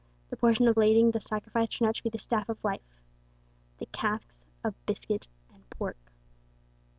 [0.31, 2.81] The portion of lading thus sacrificed turned out to be the staff of life
[3.77, 5.99] the casks of biscuit and pork!